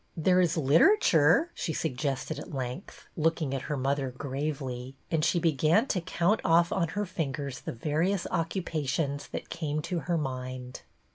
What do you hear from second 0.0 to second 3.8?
There is literature," she suggested at length, looking at her